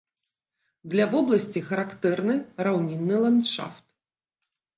[0.93, 2.35] Для вобласці характэрны
[2.69, 3.85] раўнінны ландшафт.